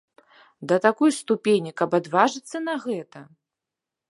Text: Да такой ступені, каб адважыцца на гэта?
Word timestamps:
Да 0.69 0.75
такой 0.85 1.11
ступені, 1.17 1.73
каб 1.81 1.89
адважыцца 1.99 2.57
на 2.71 2.75
гэта? 2.87 3.19